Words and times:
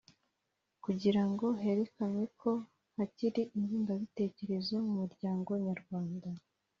kugira 0.83 1.21
ngo 1.29 1.45
herekanwe 1.63 2.23
ko 2.41 2.51
hakiriho 2.95 3.51
ingengabitekerezo 3.59 4.73
mu 4.85 4.93
muryango 5.01 5.51
nyarwanda 5.67 6.29